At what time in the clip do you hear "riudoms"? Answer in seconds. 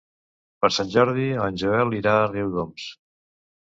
2.35-2.93